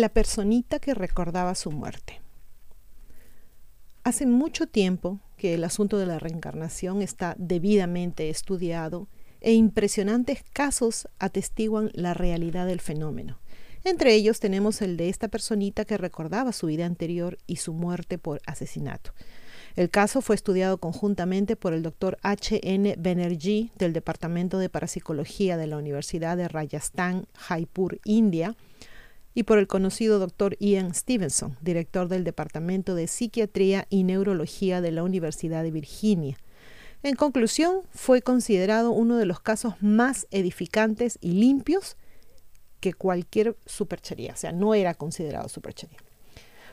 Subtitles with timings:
[0.00, 2.22] La personita que recordaba su muerte.
[4.02, 9.08] Hace mucho tiempo que el asunto de la reencarnación está debidamente estudiado
[9.42, 13.40] e impresionantes casos atestiguan la realidad del fenómeno.
[13.84, 18.16] Entre ellos tenemos el de esta personita que recordaba su vida anterior y su muerte
[18.16, 19.12] por asesinato.
[19.76, 22.58] El caso fue estudiado conjuntamente por el doctor H.
[22.62, 22.96] N.
[22.98, 28.56] Banerjee del Departamento de Parapsicología de la Universidad de Rajasthan, Jaipur, India,
[29.34, 34.90] y por el conocido doctor Ian Stevenson, director del Departamento de Psiquiatría y Neurología de
[34.90, 36.36] la Universidad de Virginia.
[37.02, 41.96] En conclusión, fue considerado uno de los casos más edificantes y limpios
[42.80, 45.98] que cualquier superchería, o sea, no era considerado superchería.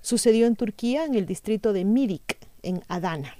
[0.00, 3.36] Sucedió en Turquía, en el distrito de Midik, en Adana.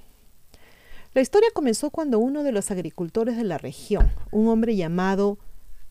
[1.13, 5.39] La historia comenzó cuando uno de los agricultores de la región, un hombre llamado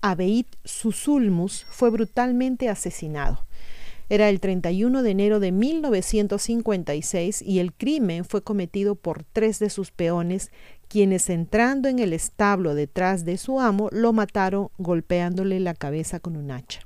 [0.04, 3.46] Abeit Susulmus, fue brutalmente asesinado.
[4.09, 9.70] Era el 31 de enero de 1956 y el crimen fue cometido por tres de
[9.70, 10.52] sus peones,
[10.90, 16.36] quienes entrando en el establo detrás de su amo lo mataron golpeándole la cabeza con
[16.36, 16.81] un hacha.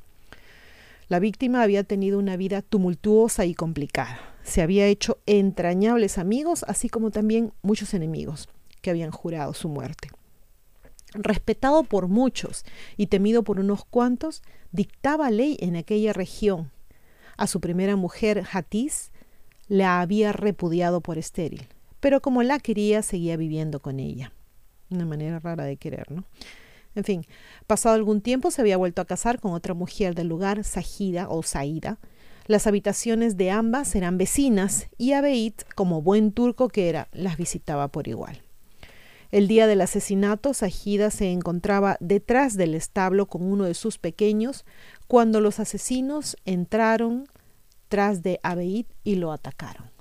[1.10, 4.20] La víctima había tenido una vida tumultuosa y complicada.
[4.44, 8.48] Se había hecho entrañables amigos, así como también muchos enemigos
[8.82, 10.10] que habían jurado su muerte.
[11.18, 12.64] Respetado por muchos
[12.96, 16.72] y temido por unos cuantos, dictaba ley en aquella región.
[17.38, 19.12] A su primera mujer, Hatiz,
[19.68, 21.68] la había repudiado por estéril
[22.00, 24.32] pero como la quería, seguía viviendo con ella.
[24.90, 26.24] Una manera rara de querer, ¿no?
[26.96, 27.26] En fin,
[27.68, 31.44] pasado algún tiempo se había vuelto a casar con otra mujer del lugar, Sajida o
[31.44, 32.00] Saida.
[32.46, 37.90] Las habitaciones de ambas eran vecinas y Abeit, como buen turco que era, las visitaba
[37.90, 38.42] por igual.
[39.30, 44.66] El día del asesinato, Sajida se encontraba detrás del establo con uno de sus pequeños
[45.08, 47.28] cuando los asesinos entraron
[47.90, 49.92] tras de Abeit y lo atacaron.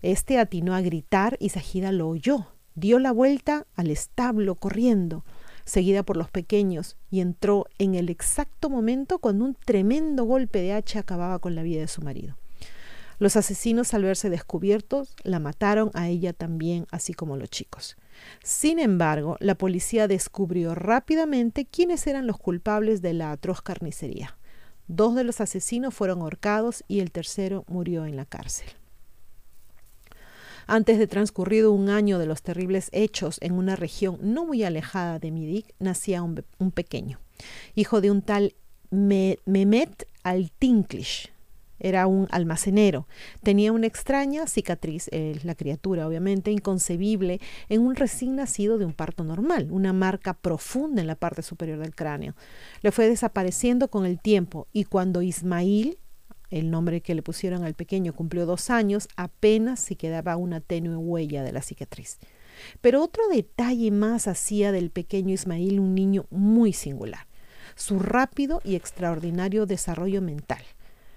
[0.00, 2.46] Este atinó a gritar y Sajida lo oyó.
[2.74, 5.24] Dio la vuelta al establo corriendo,
[5.64, 10.72] seguida por los pequeños, y entró en el exacto momento cuando un tremendo golpe de
[10.72, 12.36] hacha acababa con la vida de su marido.
[13.18, 17.96] Los asesinos, al verse descubiertos, la mataron a ella también, así como los chicos.
[18.42, 24.36] Sin embargo, la policía descubrió rápidamente quiénes eran los culpables de la atroz carnicería.
[24.88, 28.68] Dos de los asesinos fueron ahorcados y el tercero murió en la cárcel.
[30.68, 35.18] Antes de transcurrido un año de los terribles hechos en una región no muy alejada
[35.18, 37.20] de Midik, nacía un, pequeño,
[37.74, 38.54] hijo de un tal
[38.90, 41.35] Mehmet al-Tinklish.
[41.78, 43.06] Era un almacenero.
[43.42, 45.10] Tenía una extraña cicatriz,
[45.42, 51.00] la criatura obviamente, inconcebible, en un recién nacido de un parto normal, una marca profunda
[51.00, 52.34] en la parte superior del cráneo.
[52.82, 55.98] Le fue desapareciendo con el tiempo y cuando Ismail,
[56.50, 60.96] el nombre que le pusieron al pequeño cumplió dos años, apenas si quedaba una tenue
[60.96, 62.18] huella de la cicatriz.
[62.80, 67.26] Pero otro detalle más hacía del pequeño Ismail un niño muy singular,
[67.74, 70.62] su rápido y extraordinario desarrollo mental.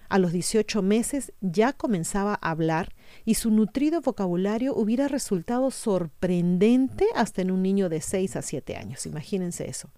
[0.09, 7.05] A los 18 meses ya comenzaba a hablar y su nutrido vocabulario hubiera resultado sorprendente
[7.15, 9.05] hasta en un niño de 6 a 7 años.
[9.05, 9.91] Imagínense eso.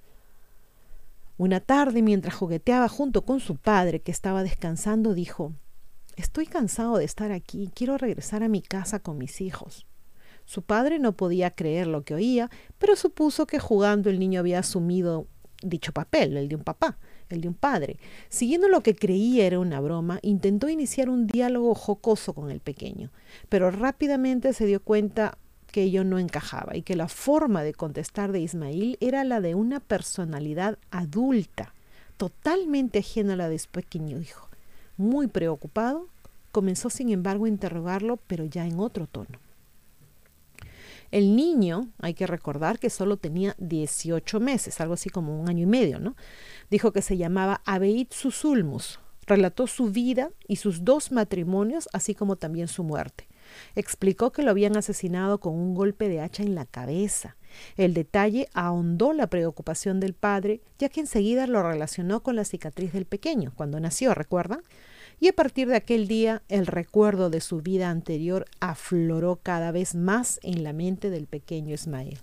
[1.38, 5.54] Una tarde, mientras jugueteaba junto con su padre, que estaba descansando, dijo,
[6.18, 9.88] Estoy cansado de estar aquí, quiero regresar a mi casa con mis hijos.
[10.44, 14.60] Su padre no podía creer lo que oía, pero supuso que jugando el niño había
[14.60, 15.28] asumido
[15.64, 16.98] dicho papel, el de un papá,
[17.36, 17.98] el de un padre.
[18.30, 23.12] Siguiendo lo que creía era una broma, intentó iniciar un diálogo jocoso con el pequeño,
[23.50, 25.38] pero rápidamente se dio cuenta
[25.72, 29.56] que ello no encajaba y que la forma de contestar de Ismail era la de
[29.56, 31.74] una personalidad adulta,
[32.18, 34.50] totalmente ajena a la de su pequeño hijo.
[34.98, 36.07] Muy preocupado,
[36.51, 39.39] comenzó sin embargo a interrogarlo, pero ya en otro tono.
[41.12, 45.63] El niño, hay que recordar que solo tenía 18 meses, algo así como un año
[45.63, 46.16] y medio, ¿no?
[46.69, 49.00] Dijo que se llamaba Abeit Susulmus.
[49.28, 53.28] Relató su vida y sus dos matrimonios, así como también su muerte.
[53.75, 57.36] Explicó que lo habían asesinado con un golpe de hacha en la cabeza.
[57.75, 62.94] El detalle ahondó la preocupación del padre, ya que enseguida lo relacionó con la cicatriz
[62.94, 64.62] del pequeño, cuando nació, ¿recuerdan?
[65.21, 69.94] Y a partir de aquel día, el recuerdo de su vida anterior afloró cada vez
[69.94, 72.18] más en la mente del pequeño Ismael.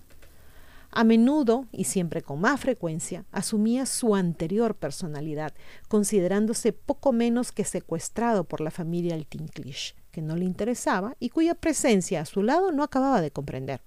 [0.91, 5.53] A menudo, y siempre con más frecuencia, asumía su anterior personalidad,
[5.87, 11.55] considerándose poco menos que secuestrado por la familia Altinclish, que no le interesaba y cuya
[11.55, 13.79] presencia a su lado no acababa de comprender.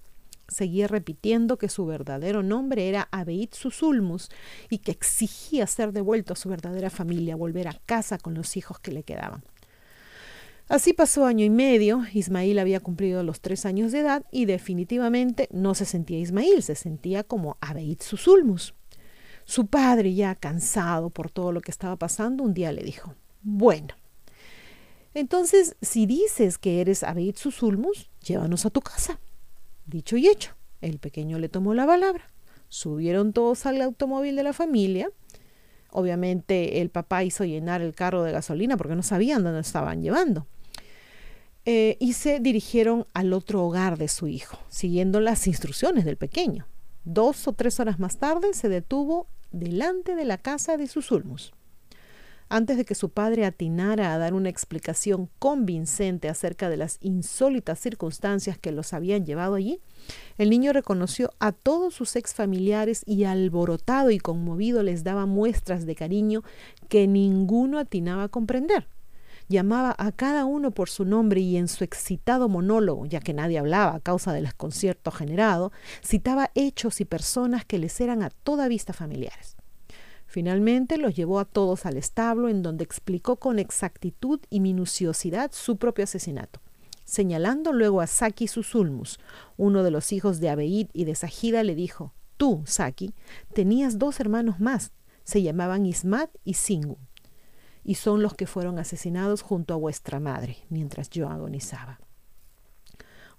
[0.47, 4.29] Seguía repitiendo que su verdadero nombre era Abeit Susulmus
[4.69, 8.79] y que exigía ser devuelto a su verdadera familia, volver a casa con los hijos
[8.79, 9.43] que le quedaban.
[10.69, 15.49] Así pasó año y medio, Ismail había cumplido los tres años de edad y definitivamente
[15.51, 18.73] no se sentía Ismail, se sentía como Abeit Susulmus.
[19.45, 23.95] Su padre, ya cansado por todo lo que estaba pasando, un día le dijo, bueno,
[25.13, 29.19] entonces si dices que eres Abeit Susulmus, llévanos a tu casa.
[29.85, 32.29] Dicho y hecho, el pequeño le tomó la palabra.
[32.69, 35.09] Subieron todos al automóvil de la familia.
[35.91, 40.47] Obviamente el papá hizo llenar el carro de gasolina porque no sabían dónde estaban llevando.
[41.65, 46.67] Eh, y se dirigieron al otro hogar de su hijo, siguiendo las instrucciones del pequeño.
[47.05, 51.53] Dos o tres horas más tarde se detuvo delante de la casa de sus ulmus.
[52.49, 57.79] Antes de que su padre atinara a dar una explicación convincente acerca de las insólitas
[57.79, 59.79] circunstancias que los habían llevado allí,
[60.37, 65.85] el niño reconoció a todos sus ex familiares y alborotado y conmovido les daba muestras
[65.85, 66.43] de cariño
[66.89, 68.87] que ninguno atinaba a comprender.
[69.49, 73.59] Llamaba a cada uno por su nombre y en su excitado monólogo, ya que nadie
[73.59, 75.71] hablaba a causa del desconcierto generado,
[76.03, 79.57] citaba hechos y personas que les eran a toda vista familiares.
[80.33, 85.77] Finalmente los llevó a todos al establo en donde explicó con exactitud y minuciosidad su
[85.77, 86.59] propio asesinato,
[87.05, 89.19] señalando luego a Saki Susulmus,
[89.57, 93.13] uno de los hijos de Abeid y de Sajida, le dijo, Tú, Saki,
[93.53, 94.91] tenías dos hermanos más,
[95.23, 96.97] se llamaban Ismat y Singu,
[97.83, 101.99] y son los que fueron asesinados junto a vuestra madre, mientras yo agonizaba.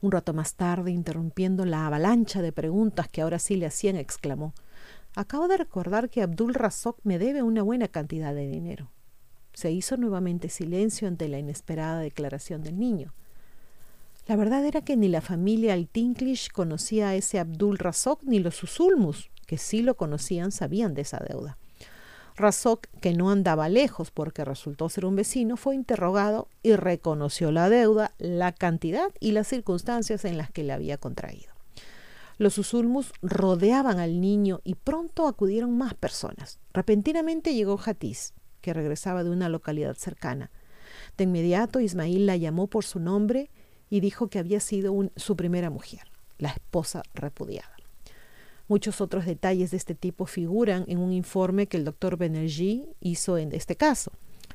[0.01, 4.55] Un rato más tarde, interrumpiendo la avalancha de preguntas que ahora sí le hacían, exclamó,
[5.17, 8.91] Acabo de recordar que Abdul Razok me debe una buena cantidad de dinero.
[9.53, 13.15] Se hizo nuevamente silencio ante la inesperada declaración del niño.
[14.27, 18.57] La verdad era que ni la familia Al-Tinklish conocía a ese Abdul Razok ni los
[18.57, 21.59] Susulmus, que sí lo conocían, sabían de esa deuda.
[22.35, 27.69] Razok, que no andaba lejos porque resultó ser un vecino, fue interrogado y reconoció la
[27.69, 31.54] deuda, la cantidad y las circunstancias en las que la había contraído.
[32.37, 36.59] Los usulmus rodeaban al niño y pronto acudieron más personas.
[36.73, 40.51] Repentinamente llegó Hatiz, que regresaba de una localidad cercana.
[41.17, 43.51] De inmediato Ismail la llamó por su nombre
[43.89, 46.03] y dijo que había sido su primera mujer,
[46.39, 47.71] la esposa repudiada.
[48.67, 53.39] Muchos otros detalles de este tipo figuran en un informe que el doctor Benergy hizo
[53.39, 54.11] en este caso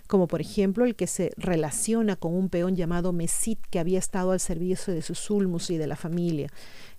[0.09, 4.31] como por ejemplo el que se relaciona con un peón llamado Mesit que había estado
[4.31, 6.49] al servicio de sus ulmus y de la familia.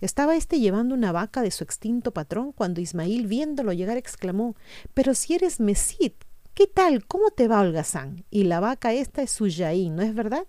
[0.01, 4.55] Estaba éste llevando una vaca de su extinto patrón cuando Ismail viéndolo llegar exclamó
[4.95, 6.15] Pero si eres Mesit,
[6.55, 7.05] ¿qué tal?
[7.05, 8.25] ¿Cómo te va holgazán?
[8.31, 10.47] Y la vaca esta es Suyaín, ¿no es verdad?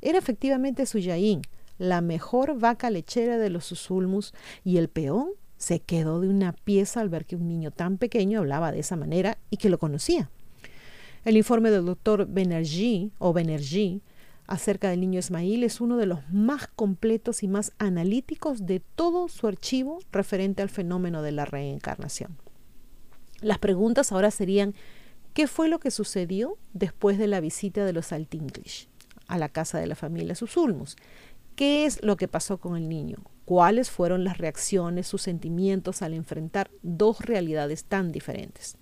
[0.00, 1.42] Era efectivamente Suyaín,
[1.78, 4.34] la mejor vaca lechera de los Susulmus,
[4.64, 8.40] y el peón se quedó de una pieza al ver que un niño tan pequeño
[8.40, 10.28] hablaba de esa manera y que lo conocía.
[11.24, 14.02] El informe del doctor Benergy o Benergy
[14.48, 19.28] acerca del niño Ismail es uno de los más completos y más analíticos de todo
[19.28, 22.36] su archivo referente al fenómeno de la reencarnación.
[23.40, 24.74] Las preguntas ahora serían,
[25.32, 28.88] ¿qué fue lo que sucedió después de la visita de los Altinglish
[29.28, 30.96] a la casa de la familia Susulmus?
[31.54, 33.18] ¿Qué es lo que pasó con el niño?
[33.44, 38.76] ¿Cuáles fueron las reacciones, sus sentimientos al enfrentar dos realidades tan diferentes?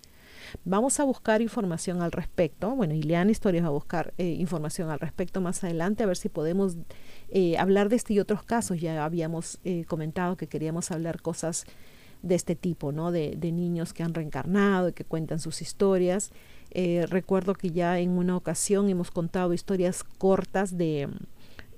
[0.64, 2.70] Vamos a buscar información al respecto.
[2.74, 6.28] Bueno, Ileana Historias va a buscar eh, información al respecto más adelante, a ver si
[6.28, 6.76] podemos
[7.30, 8.80] eh, hablar de este y otros casos.
[8.80, 11.64] Ya habíamos eh, comentado que queríamos hablar cosas
[12.22, 13.12] de este tipo, ¿no?
[13.12, 16.30] De, niños que han reencarnado y que cuentan sus historias.
[17.08, 21.08] recuerdo que ya en una ocasión hemos contado historias cortas de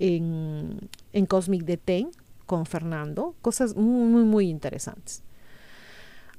[0.00, 0.78] en,
[1.12, 2.10] en Cosmic de Ten
[2.46, 5.22] con Fernando, cosas muy, muy, muy interesantes.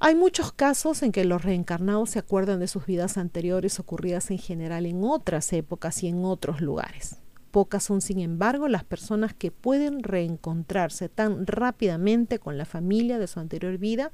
[0.06, 4.38] Hay muchos casos en que los reencarnados se acuerdan de sus vidas anteriores ocurridas en
[4.38, 7.20] general en otras épocas y en otros lugares.
[7.52, 13.28] Pocas son, sin embargo, las personas que pueden reencontrarse tan rápidamente con la familia de
[13.28, 14.12] su anterior vida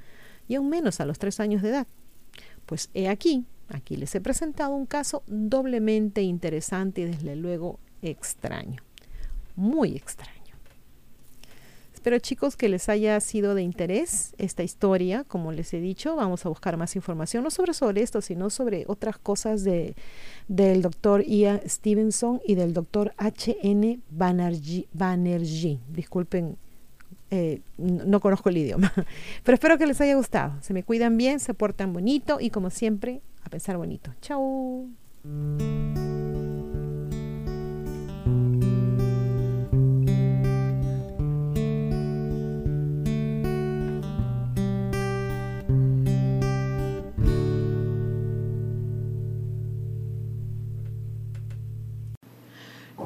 [0.47, 1.87] y aún menos a los tres años de edad.
[2.67, 8.83] Pues he aquí, aquí les he presentado un caso doblemente interesante y desde luego extraño,
[9.55, 10.38] muy extraño.
[12.09, 15.23] Espero chicos que les haya sido de interés esta historia.
[15.25, 18.85] Como les he dicho, vamos a buscar más información, no sobre, sobre esto, sino sobre
[18.87, 19.93] otras cosas de,
[20.47, 23.99] del doctor Ian Stevenson y del doctor H.N.
[24.09, 25.77] Banerjee.
[25.93, 26.57] Disculpen,
[27.29, 28.91] eh, no conozco el idioma,
[29.43, 30.53] pero espero que les haya gustado.
[30.61, 34.11] Se me cuidan bien, se portan bonito y como siempre, a pensar bonito.
[34.19, 34.87] Chao.